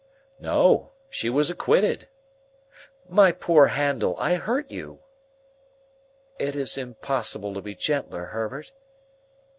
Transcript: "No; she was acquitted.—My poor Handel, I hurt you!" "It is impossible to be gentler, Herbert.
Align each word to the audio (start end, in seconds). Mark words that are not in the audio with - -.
"No; 0.39 0.93
she 1.11 1.29
was 1.29 1.51
acquitted.—My 1.51 3.31
poor 3.33 3.67
Handel, 3.67 4.15
I 4.17 4.33
hurt 4.33 4.71
you!" 4.71 5.03
"It 6.39 6.55
is 6.55 6.75
impossible 6.75 7.53
to 7.53 7.61
be 7.61 7.75
gentler, 7.75 8.25
Herbert. 8.25 8.71